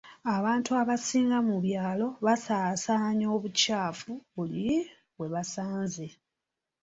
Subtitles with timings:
[0.35, 4.75] Abantu abasinga mu byalo basaasaanya obukyafu buli
[5.17, 6.07] we basanze.